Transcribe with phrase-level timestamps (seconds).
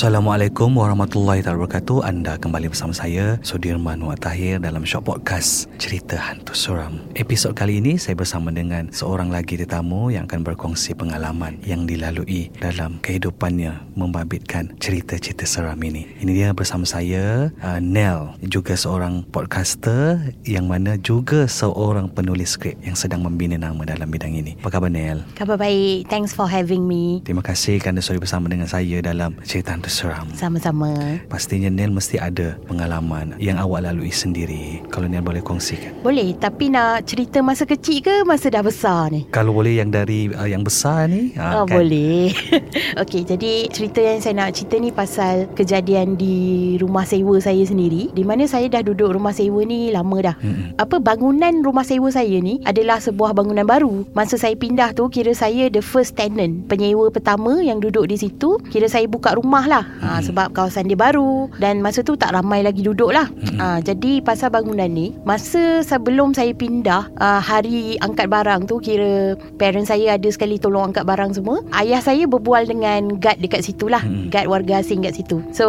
[0.00, 6.56] Assalamualaikum warahmatullahi wabarakatuh Anda kembali bersama saya Sudirman Muhammad Tahir dalam Shop Podcast Cerita Hantu
[6.56, 11.84] Suram Episod kali ini saya bersama dengan seorang lagi tetamu Yang akan berkongsi pengalaman yang
[11.84, 19.28] dilalui dalam kehidupannya Membabitkan cerita-cerita seram ini Ini dia bersama saya uh, Nell Juga seorang
[19.28, 24.80] podcaster Yang mana juga seorang penulis skrip Yang sedang membina nama dalam bidang ini Apa
[24.80, 25.28] khabar Nell?
[25.36, 26.08] Khabar baik.
[26.08, 27.20] Thanks for having me.
[27.20, 30.30] Terima kasih kerana sudi bersama dengan saya dalam cerita hantu seram.
[30.38, 31.20] Sama-sama.
[31.26, 34.80] Pastinya Nel mesti ada pengalaman yang awak lalui sendiri.
[34.88, 35.92] Kalau Nel boleh kongsikan.
[36.00, 39.26] Boleh, tapi nak cerita masa kecil ke masa dah besar ni?
[39.34, 41.34] Kalau boleh yang dari uh, yang besar ni.
[41.36, 42.30] Oh, boleh.
[43.02, 48.14] Okey, jadi cerita yang saya nak cerita ni pasal kejadian di rumah sewa saya sendiri.
[48.14, 50.36] Di mana saya dah duduk rumah sewa ni lama dah.
[50.38, 50.78] Mm-mm.
[50.78, 54.06] Apa bangunan rumah sewa saya ni adalah sebuah bangunan baru.
[54.14, 58.60] Masa saya pindah tu kira saya the first tenant, penyewa pertama yang duduk di situ.
[58.70, 59.79] Kira saya buka rumah lah.
[60.00, 63.28] Ha, sebab kawasan dia baru dan masa tu tak ramai lagi duduk lah.
[63.60, 69.34] Ha, jadi pasal bangunan ni, masa sebelum saya pindah, ha, hari angkat barang tu kira
[69.58, 71.62] parents saya ada sekali tolong angkat barang semua.
[71.74, 74.02] Ayah saya berbual dengan guard dekat situ lah.
[74.02, 74.30] Hmm.
[74.30, 75.42] Guard warga asing kat situ.
[75.50, 75.66] So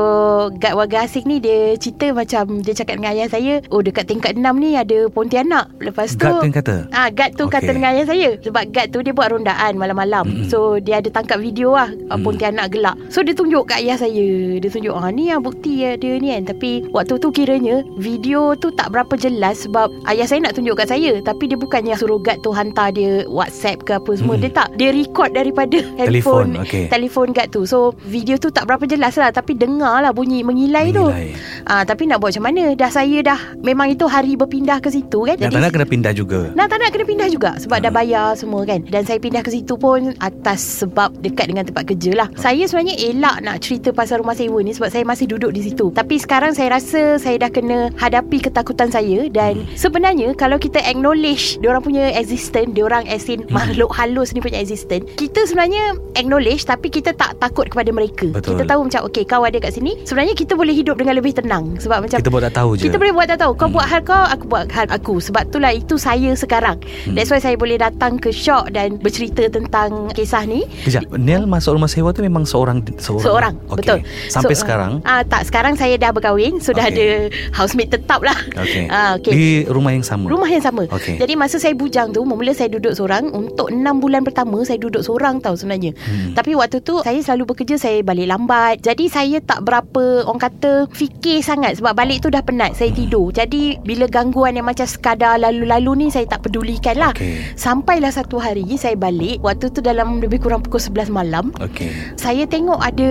[0.61, 4.37] guard warga asing ni dia cerita macam dia cakap dengan ayah saya, oh dekat tingkat
[4.37, 5.73] 6 ni ada Pontianak.
[5.81, 6.75] Lepas tu Guard tu kata?
[6.93, 7.53] Ah, guard tu Okey.
[7.57, 10.25] kata dengan ayah saya sebab guard tu dia buat rondaan malam-malam.
[10.27, 10.49] Mm-mm.
[10.49, 12.09] So dia ada tangkap video lah mm.
[12.11, 12.21] Mm.
[12.21, 12.95] Pontianak gelak.
[13.09, 14.29] So dia tunjuk kat ayah saya.
[14.57, 16.49] Dia tunjuk ah ni ah bukti ya dia ni kan.
[16.49, 20.89] Tapi waktu tu kiranya video tu tak berapa jelas sebab ayah saya nak tunjuk kat
[20.89, 24.35] saya tapi dia bukannya suruh guard tu hantar dia WhatsApp ke apa semua.
[24.35, 24.41] Mm.
[24.41, 24.67] Dia tak.
[24.75, 26.85] Dia record daripada Telefon, handphone okey.
[26.89, 27.61] telefon guard tu.
[27.63, 31.05] So video tu tak berapa jelas lah tapi dengar lah bunyi mengilai, tu.
[31.05, 31.37] Menilai.
[31.65, 32.73] Ah tapi nak buat macam mana?
[32.73, 35.35] Dah saya dah memang itu hari berpindah ke situ kan.
[35.37, 36.39] Yang tak nak kena pindah juga.
[36.51, 37.85] Nak tak nak kena pindah juga Sebab Hmm.
[37.89, 41.89] dah bayar semua kan Dan saya pindah ke situ pun Atas sebab dekat dengan tempat
[41.89, 45.49] kerja lah Saya sebenarnya elak nak cerita pasal rumah sewa ni Sebab saya masih duduk
[45.49, 50.55] di situ Tapi sekarang saya rasa Saya dah kena hadapi ketakutan saya Dan sebenarnya Kalau
[50.55, 55.97] kita acknowledge Diorang punya existence Diorang as in makhluk halus ni punya existence Kita sebenarnya
[56.13, 58.53] acknowledge Tapi kita tak takut kepada mereka Betul.
[58.53, 61.73] Kita tahu macam Okay kau ada kat sini Sebenarnya kita boleh hidup dengan lebih tenang
[61.77, 62.85] Sebab macam Kita buat tak tahu je.
[62.85, 63.73] kita boleh buat tak tahu Kau Hmm.
[63.73, 67.15] buat hal kau Aku buat hal aku Sebab itulah Itu saya sekarang Hmm.
[67.15, 71.73] That's why saya boleh datang ke Shock Dan bercerita tentang Kisah ni Kejap, Nel masuk
[71.73, 73.23] rumah sewa tu memang seorang seorang.
[73.23, 73.79] Seorang Okey.
[73.81, 74.99] Betul Sampai So, sekarang.
[75.03, 76.93] ah Tak sekarang saya dah berkahwin Sudah Okey.
[76.93, 77.07] ada
[77.53, 78.85] Housemate tetap lah Okey.
[78.87, 79.31] ah, okay.
[79.31, 80.27] Di rumah yang sama.
[80.27, 81.15] Rumah yang sama Okey.
[81.15, 85.01] Jadi masa saya bujang tu Mula saya duduk seorang Untuk 6 bulan pertama Saya duduk
[85.01, 86.33] seorang tau sebenarnya Hmm.
[86.33, 90.89] Tapi waktu tu Saya selalu bekerja Saya balik lambat Jadi saya tak berapa Orang kata
[90.89, 95.37] Fikir sangat Sebab balik tu dah penat Saya tidur Jadi bila gangguan yang macam Sekadar
[95.37, 97.53] lalu-lalu ni Saya tak pedulikan lah Okey.
[97.55, 101.91] Sampailah satu hari Saya balik Waktu tu dalam Lebih kurang pukul 11 malam Okey.
[102.15, 103.09] saya tengok ada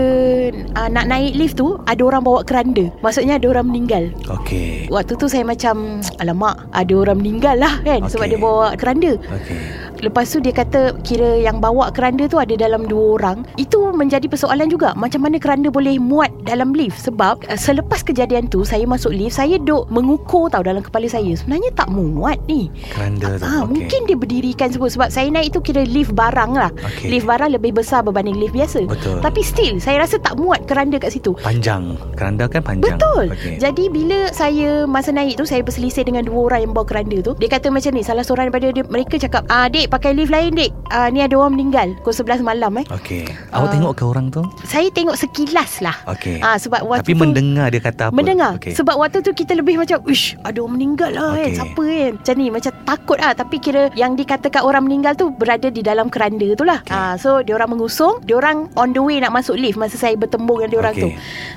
[0.76, 2.88] uh, nak naik lift tu ada orang bawa keranda.
[3.00, 4.10] Maksudnya ada orang meninggal.
[4.28, 4.90] Okey.
[4.90, 8.10] Waktu tu saya macam alamak ada orang meninggal lah kan Okey.
[8.12, 9.12] sebab dia bawa keranda.
[9.16, 9.58] Okey.
[10.00, 13.44] Lepas tu dia kata kira yang bawa keranda tu ada dalam dua orang.
[13.60, 14.96] Itu menjadi persoalan juga.
[14.96, 19.36] Macam mana keranda boleh muat dalam lift sebab uh, selepas kejadian tu saya masuk lift
[19.36, 21.36] saya duk mengukur tau dalam kepala saya.
[21.36, 22.72] Sebenarnya tak muat ni.
[22.96, 23.44] Keranda tu.
[23.44, 23.68] Ah, Okey.
[23.76, 26.72] mungkin dia berdirikan semua sebab saya naik tu kira lift barang lah.
[26.72, 27.12] Okey.
[27.12, 28.88] Lift barang lebih besar berbanding lift biasa.
[28.88, 29.20] Betul.
[29.20, 31.36] Tapi still saya rasa tak muat keranda kat situ.
[31.44, 31.94] panjang.
[32.16, 32.96] Keranda kan panjang.
[32.96, 33.36] Betul.
[33.36, 33.60] Okey.
[33.60, 37.36] Jadi bila saya masa naik tu saya berselisih dengan dua orang yang bawa keranda tu.
[37.36, 40.54] Dia kata macam ni salah seorang daripada dia, mereka cakap, "Ah, dek pakai lift lain
[40.54, 43.26] dek uh, Ni ada orang meninggal Pukul 11 malam eh Okey.
[43.50, 43.72] Awak Ah.
[43.72, 44.40] tengok ke orang tu?
[44.62, 46.38] Saya tengok sekilas lah Okey.
[46.38, 48.14] Ah sebab waktu Tapi tu mendengar dia kata apa?
[48.14, 48.72] Mendengar Okey.
[48.72, 51.56] Sebab waktu tu kita lebih macam Uish ada orang meninggal lah kan Okey.
[51.56, 55.66] Siapa kan Macam ni Macam takut lah Tapi kira Yang dikatakan orang meninggal tu Berada
[55.66, 56.94] di dalam keranda tu lah Okey.
[56.94, 60.70] ah, So diorang mengusung Diorang on the way nak masuk lift Masa saya bertembung dengan
[60.72, 61.02] diorang Okey.
[61.02, 61.08] tu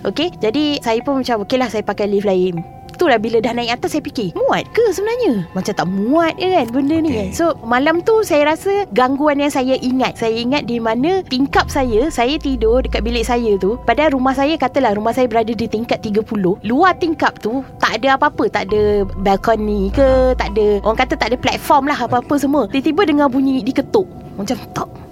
[0.10, 3.82] Okay Jadi saya pun macam Okay lah saya pakai lift lain Itulah bila dah naik
[3.82, 5.50] atas Saya fikir Muat ke sebenarnya?
[5.58, 7.18] Macam tak muat ke kan Benda ni Okey.
[7.18, 10.16] kan So malam tu saya rasa Gangguan yang saya ingat.
[10.22, 13.82] Saya ingat di mana Tingkap saya Saya tidur dekat bilik saya tu.
[13.84, 16.24] Padahal rumah saya Katalah rumah saya berada di tingkat 30
[16.64, 18.48] Luar tingkap tu Tak ada apa-apa.
[18.48, 22.70] Tak ada balcony ke Tak ada Orang kata tak ada platform lah Apa-apa semua.
[22.70, 24.06] Tiba-tiba dengar bunyi diketuk.
[24.38, 25.03] Macam tok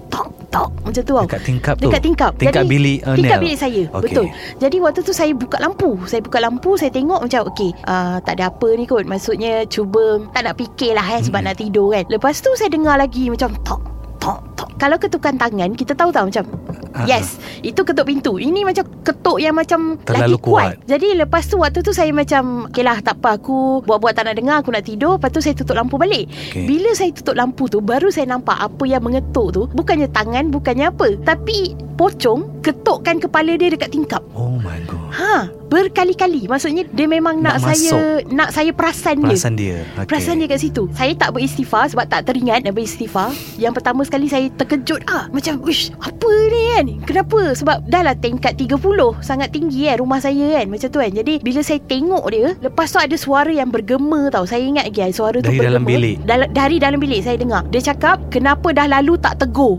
[0.52, 1.24] tok Macam tu tau.
[1.24, 1.88] Dekat tingkap tu?
[1.88, 2.32] Dekat tingkap.
[2.36, 3.82] Tingkap Jadi, bilik, uh, Tingkap bilik saya.
[3.88, 4.04] Okey.
[4.04, 4.26] Betul.
[4.60, 5.90] Jadi waktu tu saya buka lampu.
[6.04, 9.08] Saya buka lampu Saya tengok macam Okay uh, Tak ada apa ni kot.
[9.08, 11.48] Maksudnya cuba Tak nak fikir lah eh, Sebab Mm-mm.
[11.48, 12.04] nak tidur kan.
[12.12, 13.80] Lepas tu saya dengar lagi Macam tok
[14.20, 14.68] tok tok.
[14.76, 16.44] Kalau ketukan tangan Kita tahu tak macam
[16.92, 20.52] Ah, Yes Itu ketuk pintu Ini macam ketuk yang macam Terlalu Lagi kuat.
[20.52, 20.74] kuat.
[20.84, 24.36] Jadi lepas tu Waktu tu saya macam Okay lah tak apa Aku buat-buat tak nak
[24.36, 26.68] dengar Aku nak tidur Lepas tu saya tutup lampu balik Okey.
[26.68, 30.92] Bila saya tutup lampu tu Baru saya nampak Apa yang mengetuk tu Bukannya tangan Bukannya
[30.92, 35.08] apa Tapi Pocong Ketukkan kepala dia dekat tingkap Oh my god.
[35.12, 35.36] Ha
[35.68, 39.96] Berkali-kali Maksudnya dia memang nak, Nak saya Nak saya perasan, Perasan dia dia.
[39.96, 40.06] Okay.
[40.08, 44.26] Perasan dia kat situ Saya tak beristighfar Sebab tak teringat nak beristighfar Yang pertama sekali
[44.28, 47.52] saya terkejut ah Macam Uish Apa ni kan Kenapa?
[47.52, 48.78] Sebab dah lah tingkat 30
[49.20, 50.66] Sangat tinggi kan Rumah saya kan?
[50.66, 51.12] Macam tu kan?
[51.12, 54.42] Jadi bila saya tengok dia Lepas tu ada suara yang bergema tau.
[54.42, 55.68] Saya ingat lagi Suara tu Dari bergema.
[55.68, 56.16] dalam bilik?
[56.22, 57.62] Dal- Dari dalam bilik saya dengar.
[57.68, 59.78] Dia cakap Kenapa dah lalu tak tegur.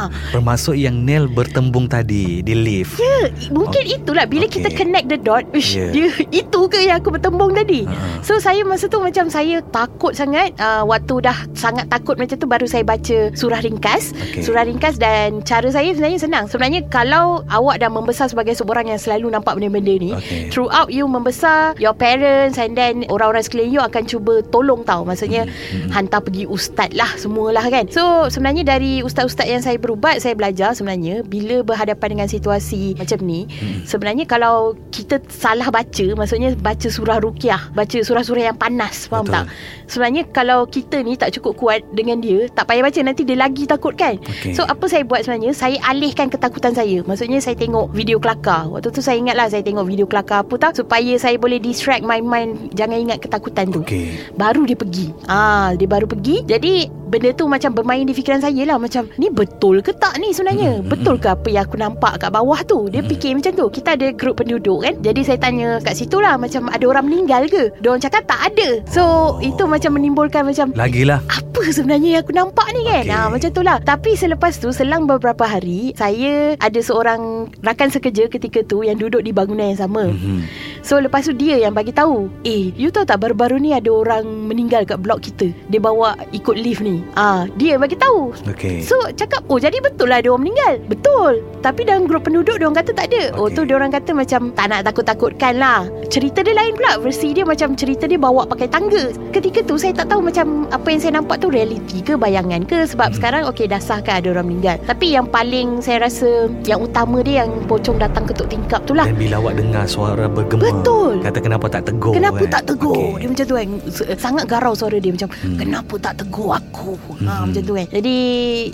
[0.00, 2.96] Ha, Bermaksud yang Nel bertembung tadi di lift.
[2.96, 3.18] Ya,
[3.50, 4.56] mungkin Oh, itulah bila okey.
[4.56, 5.88] kita connect the dot, uish, Ya.
[5.90, 7.84] dia itu ke yang aku bertembung tadi.
[7.84, 8.20] Ha-ha.
[8.20, 12.46] So saya masa tu macam saya takut sangat uh, waktu dah sangat takut macam tu
[12.46, 14.12] baru saya baca surah ringkas.
[14.12, 14.42] Okey.
[14.42, 16.44] Surah ringkas dan cara saya sebenarnya senang.
[16.46, 20.48] Sebenarnya kalau awak dah membesar sebagai seorang yang selalu nampak benda-benda ni, Okey.
[20.48, 25.02] throughout you membesar, your parents and then orang-orang sekeliling you akan cuba tolong tau.
[25.02, 25.90] Maksudnya Hmm, hmm.
[25.90, 27.88] hantar pergi ustaz lah semualah kan.
[27.88, 33.20] So sebenarnya dari ustaz-ustaz yang saya berubat saya belajar sebenarnya bila berhadapan dengan situasi macam
[33.20, 33.84] ni Hmm.
[33.84, 39.36] sebenarnya kalau kita salah baca maksudnya baca surah ruqyah, baca surah-surah yang panas, faham Betul.
[39.36, 39.44] tak?
[39.84, 43.68] Sebenarnya kalau kita ni tak cukup kuat dengan dia, tak payah baca nanti dia lagi
[43.68, 44.16] takut kan.
[44.16, 44.56] Okey.
[44.56, 48.88] So apa saya buat sebenarnya Saya alihkan ketakutan saya Maksudnya saya tengok video kelakar Waktu
[48.88, 52.22] tu saya ingat lah Saya tengok video kelakar apa tak Supaya saya boleh distract my
[52.22, 54.14] mind Jangan ingat ketakutan tu Okey.
[54.32, 58.62] Baru dia pergi Ah, Dia baru pergi Jadi benda tu macam bermain di fikiran saya
[58.64, 60.86] lah Macam ni betul ke tak ni sebenarnya Mm-mm.
[60.86, 63.10] Betul ke apa yang aku nampak kat bawah tu Dia Mm-mm.
[63.10, 66.70] fikir macam tu Kita ada grup penduduk kan Jadi saya tanya kat situ lah Macam
[66.70, 69.42] ada orang meninggal ke Dia orang cakap tak ada So Oh.
[69.42, 71.18] itu macam menimbulkan macam Lagilah.
[71.26, 73.04] apa sebenarnya yang aku nampak ni kan?
[73.04, 73.12] Okay.
[73.12, 73.76] ha, Macam tu lah.
[73.80, 79.22] Tapi selepas tu Selang beberapa hari Saya ada seorang Rakan sekerja ketika tu Yang duduk
[79.26, 80.08] di bangunan yang sama.
[80.08, 80.16] Mm.
[80.16, 80.40] Mhm.
[80.80, 84.24] So lepas tu dia yang bagi tahu Eh you tahu tak baru-baru ni Ada orang
[84.24, 85.52] meninggal kat blok kita?
[85.68, 87.04] Dia bawa ikut lift ni.
[87.14, 88.32] Ah, Dia bagi tahu.
[88.48, 88.80] Okey.
[88.80, 90.74] So cakap Oh jadi betul lah ada orang meninggal.
[90.88, 91.44] Betul.
[91.60, 93.36] Tapi dalam grup penduduk Dia orang kata tak ada.
[93.36, 93.56] Oh Okey.
[93.58, 95.84] tu dia orang kata macam Tak nak takut-takutkan lah.
[96.08, 96.96] Cerita dia lain pula.
[96.96, 99.12] Versi dia macam Cerita dia bawa pakai tangga.
[99.36, 102.86] Ketika tu saya tak tahu macam Apa yang saya nampak tu Reality ke bayangan ke
[102.86, 103.16] Sebab Hmm.
[103.16, 106.28] sekarang Okay dah sah kan ada orang meninggal Tapi yang paling Saya rasa
[106.62, 110.26] Yang utama dia Yang pocong datang ketuk tingkap tu lah Dan bila awak dengar suara
[110.26, 111.20] bergema Betul.
[111.20, 112.50] Kata kenapa tak tegur Kenapa kan?
[112.50, 113.12] tak tegur Okey.
[113.16, 113.68] Dia macam tu kan
[114.16, 115.56] Sangat garau suara dia Macam Hmm.
[115.56, 117.50] Kenapa tak tegur aku ha, Hmm.
[117.50, 118.16] Macam tu kan Jadi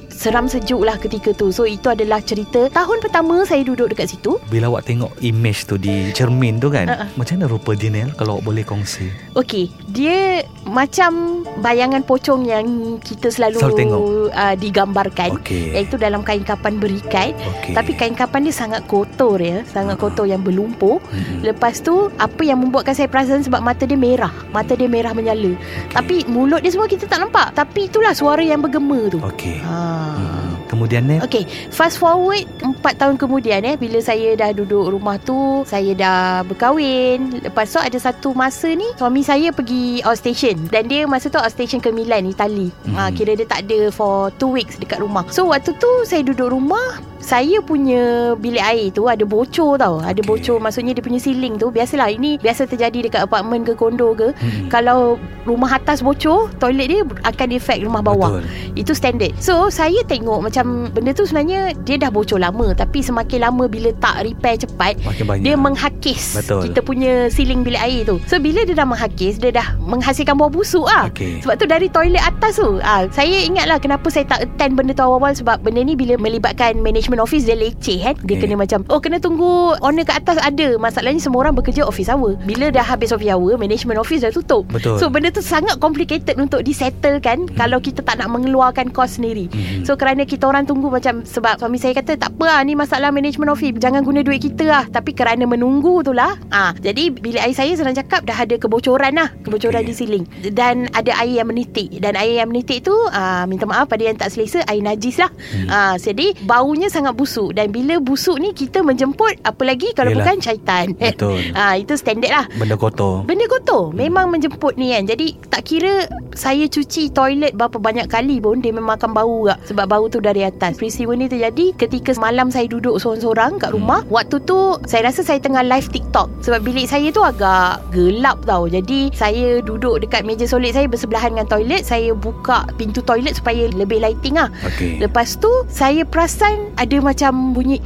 [0.09, 4.37] Seram sejuk lah ketika tu So itu adalah cerita Tahun pertama saya duduk dekat situ
[4.47, 7.09] Bila awak tengok image tu di cermin tu kan Uh-uh.
[7.15, 12.66] Macam mana rupa dia Nel Kalau awak boleh kongsi Okey Dia Macam Bayangan pocong yang
[12.99, 14.01] Kita selalu Selalu tengok.
[14.31, 17.73] uh, Digambarkan Okey Iaitu dalam kain kapan berikat Okey.
[17.73, 20.01] Tapi kain kapan dia sangat kotor ya Sangat Ah.
[20.01, 21.43] kotor yang berlumpur Mhm.
[21.45, 25.53] Lepas tu Apa yang membuatkan saya perasan Sebab mata dia merah Mata dia merah menyala
[25.53, 25.93] Okey.
[25.93, 29.79] Tapi mulut dia semua kita tak nampak Tapi itulah suara yang bergema tu Okey ha.
[30.13, 30.36] Mhm.
[30.67, 35.63] Kemudian Nel Okay Fast forward 4 tahun kemudian eh Bila saya dah duduk rumah tu
[35.63, 41.07] Saya dah berkahwin Lepas tu ada satu masa ni Suami saya pergi outstation Dan dia
[41.07, 42.95] masa tu outstation ke Milan Itali Mhm.
[42.95, 46.51] ha, Kira dia tak ada For 2 weeks dekat rumah So waktu tu Saya duduk
[46.51, 49.99] rumah saya punya bilik air tu ada bocor tau.
[49.99, 50.31] Ada Okey.
[50.31, 51.75] bocor maksudnya dia punya ceiling tu.
[51.75, 54.31] Biasalah ini biasa terjadi dekat apartmen ke kondo ke.
[54.31, 54.71] Mhm.
[54.71, 58.39] Kalau rumah atas bocor, toilet dia akan efek rumah bawah.
[58.39, 58.47] Betul
[58.79, 63.05] Itu standard So saya tengok macam macam benda tu sebenarnya dia dah bocor lama tapi
[63.05, 64.97] semakin lama bila tak repair cepat
[65.45, 66.73] dia menghakis Betul.
[66.73, 68.17] kita punya siling bilik air tu.
[68.25, 71.13] So bila dia dah menghakis dia dah menghasilkan bau busuk ah.
[71.13, 71.45] Okey.
[71.45, 75.05] Sebab tu dari toilet atas tu ah saya ingatlah kenapa saya tak attend benda tu
[75.05, 78.17] awal-awal sebab benda ni bila melibatkan management office dia leceh kan.
[78.25, 78.49] Dia Okey.
[78.49, 80.81] kena macam oh kena tunggu owner kat atas ada.
[80.81, 82.41] Masalahnya semua orang bekerja office hour.
[82.49, 84.65] Bila dah habis office hour management office dah tutup.
[84.73, 84.97] Betul.
[84.97, 87.61] So benda tu sangat complicated untuk disettlekan hmm.
[87.61, 89.53] kalau kita tak nak mengeluarkan kos sendiri.
[89.53, 89.85] Hmm.
[89.85, 93.11] So kerana kita orang tunggu macam sebab suami saya kata tak apa lah ni masalah
[93.11, 94.85] management office jangan guna duit kita lah.
[94.87, 96.39] Tapi kerana menunggu tu lah.
[96.55, 99.29] Ah jadi bilik air saya senang cakap dah ada kebocoran lah.
[99.43, 99.91] Kebocoran Okey.
[99.91, 100.25] di siling.
[100.55, 101.91] Dan ada air yang menitik.
[101.99, 105.31] Dan air yang menitik tu ah minta maaf pada yang tak selesa air najis lah.
[105.53, 105.69] Hmm.
[105.69, 107.53] ah jadi baunya sangat busuk.
[107.53, 110.25] Dan bila busuk ni kita menjemput apa lagi kalau Yelah.
[110.25, 110.87] bukan syaitan.
[111.01, 111.41] Betul.
[111.59, 112.47] ah itu standard lah.
[112.55, 113.27] Benda kotor.
[113.27, 113.91] Benda kotor.
[113.91, 115.09] Memang menjemput ni kan.
[115.09, 119.73] Jadi tak kira Saya cuci toilet Berapa banyak kali pun Dia memang akan bau tak
[119.73, 120.77] Sebab bau tu dari atas.
[120.77, 124.05] Peristiwa ni terjadi Ketika malam saya duduk Sorang-sorang kat rumah.
[124.05, 124.13] Hmm.
[124.13, 126.29] Waktu tu Saya rasa saya tengah live TikTok.
[126.45, 128.69] Sebab bilik saya tu agak Gelap tau.
[128.69, 131.83] Jadi Saya duduk dekat meja solit saya Bersebelahan dengan toilet.
[131.83, 134.53] Saya buka pintu toilet Supaya lebih lighting lah.
[134.69, 135.01] Okey.
[135.01, 137.81] Lepas tu Saya perasan Ada macam bunyi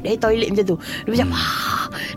[0.00, 0.76] Dari toilet macam tu
[1.06, 1.28] Dia macam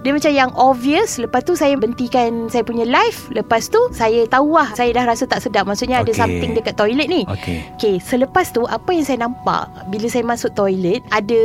[0.04, 4.54] dia macam yang obvious Lepas tu saya bentikan Saya punya live Lepas tu Saya tahu
[4.54, 6.20] lah Saya dah rasa tak sedap Maksudnya ada Okey.
[6.20, 7.58] something dekat toilet ni Okey.
[7.78, 11.42] Okay selepas tu Apa yang saya nampak Bila saya masuk toilet Ada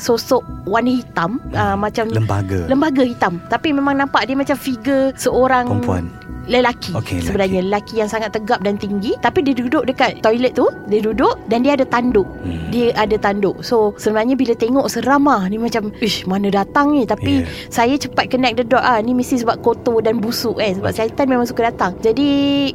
[0.00, 2.64] Sosok warna hitam uh, Macam Lembaga.
[2.70, 6.29] Lembaga hitam Tapi memang nampak Dia macam figure Seorang Perempuan.
[6.48, 6.96] Lelaki.
[6.96, 11.04] Okey, Sebenarnya lelaki yang sangat tegap dan tinggi Tapi dia duduk dekat toilet tu Dia
[11.04, 12.24] duduk Dan dia ada tanduk.
[12.40, 12.72] Hmm.
[12.72, 13.60] Dia ada tanduk.
[13.60, 17.04] So sebenarnya bila tengok seram lah Ni macam Ish mana datang ni?
[17.04, 17.46] Tapi Yeah.
[17.70, 18.98] saya cepat connect the dot ah.
[18.98, 21.94] Ni mesti sebab kotor dan busuk kan Sebab syaitan memang suka datang.
[22.00, 22.28] Jadi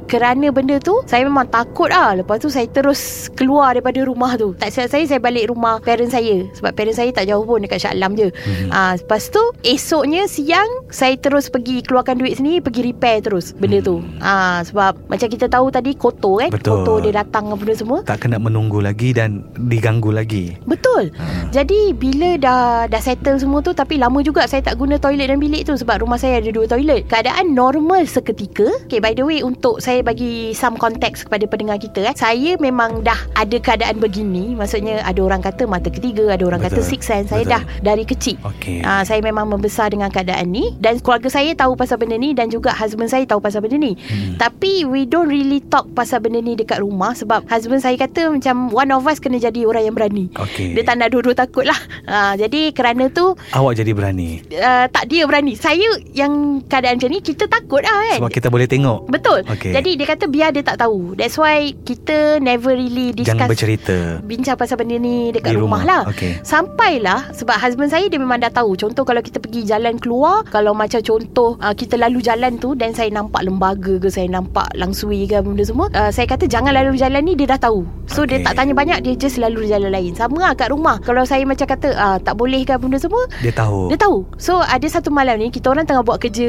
[0.06, 4.54] kerana benda tu Saya memang takut lah Lepas tu saya terus keluar daripada rumah tu.
[4.56, 6.46] Tak silap saya Saya balik rumah parent saya.
[6.54, 8.30] Sebab parent saya tak jauh pun Dekat Shah Alam je.
[8.32, 8.70] Mhm.
[8.70, 13.80] Ah, Lepas tu Esoknya siang Saya terus pergi Keluarkan duit sendiri Pergi repair terus Benda
[13.80, 16.56] tu ah, Sebab Macam kita tahu tadi Kotor kan Hmm.
[16.56, 16.76] Betul.
[16.78, 20.56] Kotor dia datang Apa benda semua Tak kena menunggu lagi dan diganggu lagi.
[20.64, 21.52] Betul Ha.
[21.52, 25.38] Jadi bila dah dah settle semua tu Tapi lama juga saya tak guna toilet dan
[25.38, 29.40] bilik tu Sebab rumah saya ada dua toilet Keadaan normal seketika Okay by the way
[29.40, 34.56] Untuk saya bagi some context kepada pendengar kita eh, Saya memang dah ada keadaan begini
[34.56, 36.80] Maksudnya ada orang kata mata ketiga Ada orang Betul.
[36.80, 37.54] kata six sense Saya Betul.
[37.54, 38.80] dah dari kecil Okey.
[38.82, 42.48] Ah, Saya memang membesar dengan keadaan ni Dan keluarga saya tahu pasal benda ni Dan
[42.48, 44.34] juga husband saya tahu pasal benda ni Hmm.
[44.36, 48.70] Tapi we don't really talk pasal benda ni dekat rumah Sebab husband saya kata Macam
[48.70, 50.74] one of us kena jadi orang yang berani Okey.
[50.74, 54.42] dia tak nak dua-dua takut lah ha, Jadi kerana tu Awak jadi berani.
[54.52, 56.34] uh, Tak dia berani Saya yang
[56.64, 59.06] keadaan macam ni Kita takut lah kan Sebab kita boleh tengok.
[59.08, 59.72] Betul Okey.
[59.72, 63.98] Jadi dia kata biar dia tak tahu That's why Kita never really discuss Jangan bercerita.
[64.22, 65.82] Bincang pasal benda ni Dekat Di rumah, rumah.
[65.84, 66.40] lah Okey.
[66.42, 70.72] Sampailah Sebab husband saya Dia memang dah tahu Contoh kalau kita pergi jalan keluar Kalau
[70.72, 75.28] macam contoh uh, Kita lalu jalan tu Dan saya nampak lembaga ke Saya nampak langsui
[75.28, 77.84] ke Benda semua uh, Saya kata jangan lalu jalan ni Dia dah tahu.
[78.06, 78.38] So Okey.
[78.38, 80.14] dia tak tanya banyak Dia just lalu jalan lain.
[80.14, 81.02] Sama lah kat rumah.
[81.02, 83.90] Kalau saya macam kata uh, Tak boleh ke benda semua Dia tahu.
[83.90, 84.24] dia tahu.
[84.38, 86.48] So ada satu malam ni Kita orang tengah buat kerja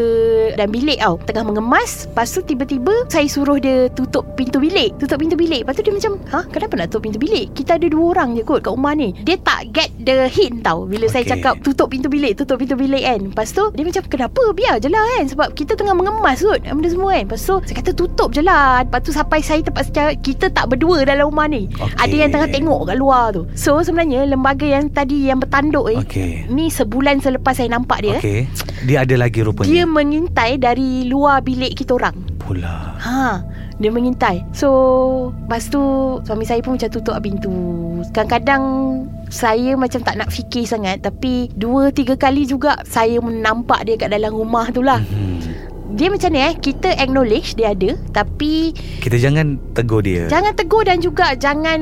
[0.54, 1.16] Dan bilik tau.
[1.24, 4.94] Tengah mengemas Lepas tu tiba-tiba Saya suruh dia Tutup pintu bilik.
[5.00, 5.64] Tutup pintu bilik.
[5.64, 7.50] Lepas tu dia macam Ha kenapa nak tutup pintu bilik?
[7.56, 9.16] Kita ada dua orang je kot Kat rumah ni.
[9.24, 11.32] Dia tak get the hint tau Bila saya Okey.
[11.40, 13.20] cakap Tutup pintu bilik Tutup pintu bilik kan.
[13.32, 14.42] Lepas tu Dia macam kenapa?
[14.52, 15.24] Biar je lah kan.
[15.32, 18.84] Sebab kita tengah mengemas kot Benda semua kan Lepas tu Saya kata tutup je lah
[18.84, 21.96] Lepas tu sampai saya terpaksa Kita tak berdua dalam rumah ni Okey.
[21.96, 25.96] Ada yang tengah tengok kat luar tu So sebenarnya Lembaga yang tadi Yang bertanduk ni
[25.98, 26.30] Okey.
[26.46, 28.44] Ni sebulan selepas saya nampak dia Okey.
[28.84, 29.66] Dia ada lagi rupanya.
[29.66, 32.94] Dia mengintai dari luar bilik kita orang pula.
[33.02, 33.42] Ha
[33.76, 34.68] Dia mengintai So
[35.34, 35.82] Lepas tu
[36.22, 37.50] Suami saya pun macam tutup pintu
[38.14, 38.62] Kadang-kadang
[39.26, 44.14] Saya macam tak nak fikir sangat Tapi Dua tiga kali juga Saya nampak dia kat
[44.14, 45.42] dalam rumah tu lah Hmm.
[45.88, 50.26] Dia macam ni eh Kita acknowledge dia ada Tapi Kita jangan tegur dia.
[50.26, 51.78] Jangan tegur dan juga Jangan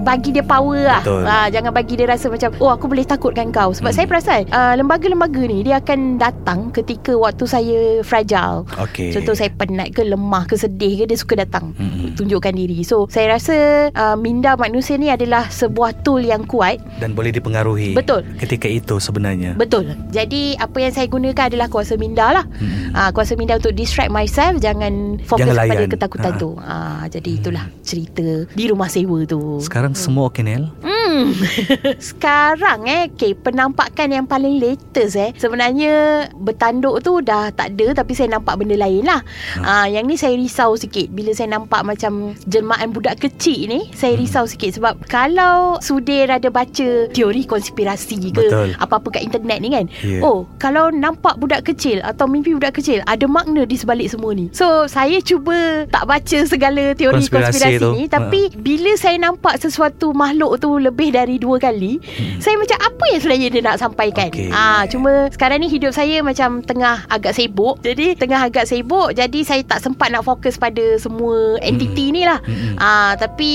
[0.00, 1.22] bagi dia power lah Betul.
[1.24, 3.96] ha, Jangan bagi dia rasa macam Oh aku boleh takutkan kau Sebab Hmm.
[3.96, 9.10] saya perasan uh, Lembaga-lembaga ni Dia akan datang Ketika waktu saya fragile Okey.
[9.10, 12.14] Contoh saya penat ke Lemah ke sedih ke Dia suka datang Mm-mm.
[12.14, 13.56] Tunjukkan diri So saya rasa
[13.90, 17.92] uh, Minda manusia ni adalah Sebuah tool yang kuat dan boleh dipengaruhi.
[17.92, 18.22] Betul.
[18.36, 19.54] Ketika itu sebenarnya.
[19.54, 22.90] Betul Jadi apa yang saya gunakan Adalah kuasa minda lah Hmm.
[22.90, 26.38] Ah, kuasa minda untuk distract myself jangan fokus Jangan kepada ketakutan Ha.
[26.38, 26.50] tu.
[26.58, 29.58] Ah, jadi itulah cerita di rumah sewa tu.
[29.58, 30.70] Sekarang semua okey Nel?
[30.78, 31.32] Hmm, Hmm.
[32.12, 38.12] Sekarang eh okay, Penampakan yang paling latest eh Sebenarnya Bertanduk tu dah tak ada Tapi
[38.12, 39.24] saya nampak benda lain lah
[39.56, 39.64] hmm.
[39.64, 44.14] uh, Yang ni saya risau sikit Bila saya nampak macam Jelmaan budak kecil ni Saya
[44.14, 44.20] hmm.
[44.20, 48.76] risau sikit Sebab Kalau Sudir ada baca Teori konspirasi ke Betul.
[48.76, 50.20] Apa-apa kat internet ni kan Ya.
[50.20, 54.52] Oh Kalau nampak budak kecil Atau mimpi budak kecil Ada makna di sebalik semua ni
[54.52, 57.90] So saya cuba Tak baca segala teori Konspirasi konspirasi, tu.
[57.96, 62.38] ni Tapi Bila saya nampak sesuatu makhluk tu Lebih dari dua kali hmm.
[62.38, 64.50] Saya macam Apa yang sebenarnya dia nak sampaikan Okey.
[64.50, 69.40] Ah, Cuma Sekarang ni hidup saya Macam tengah agak sibuk Jadi tengah agak sibuk Jadi
[69.42, 72.74] saya tak sempat nak fokus pada Semua entiti ni lah Hmm.
[72.76, 73.50] Ah, Tapi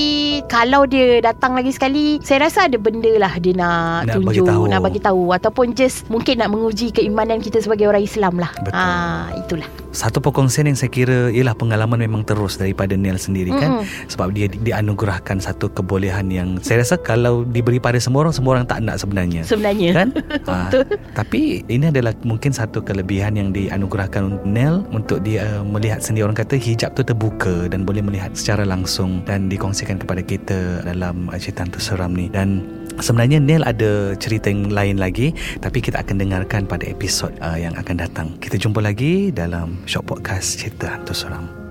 [0.46, 4.42] Kalau dia datang lagi sekali Saya rasa ada benda lah Dia nak, Nak tunjuk bagi
[4.46, 4.62] tahu.
[4.66, 8.76] Nak bagi tahu Ataupun just Mungkin nak menguji keimanan kita Sebagai orang Islam lah Betul.
[8.76, 13.82] Ah, Itulah Satu perkongsian yang saya kira Ialah pengalaman memang terus Daripada Neil sendiri kan
[14.06, 18.58] Sebab dia di- dianugerahkan Satu kebolehan yang Saya rasa kalau Diberi pada semua orang Semua
[18.58, 19.42] orang tak nak sebenarnya.
[19.46, 19.90] Sebenarnya.
[19.94, 20.08] Kan?
[20.50, 20.68] ha,
[21.14, 26.26] tapi ini adalah mungkin satu kelebihan yang dianugerahkan Nel untuk dia uh, melihat sendiri.
[26.28, 31.30] Orang kata hijab tu terbuka dan boleh melihat secara langsung dan dikongsikan kepada kita dalam
[31.30, 32.28] uh, cerita hantu seram ni.
[32.28, 32.64] Dan
[32.94, 37.74] Sebenarnya Nel ada cerita yang lain lagi Tapi kita akan dengarkan pada episod uh, yang
[37.74, 38.28] akan datang.
[38.38, 41.63] Kita jumpa lagi dalam Shop Podcast Cerita Hantu Seram